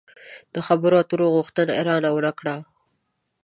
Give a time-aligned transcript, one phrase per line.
[0.53, 2.55] د خبرو اترو غوښتنه يې را نه وکړه.